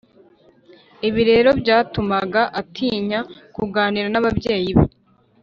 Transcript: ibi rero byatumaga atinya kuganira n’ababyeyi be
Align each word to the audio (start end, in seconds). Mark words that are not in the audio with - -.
ibi 1.07 1.21
rero 1.29 1.49
byatumaga 1.61 2.41
atinya 2.61 3.19
kuganira 3.55 4.07
n’ababyeyi 4.11 4.71
be 4.77 4.85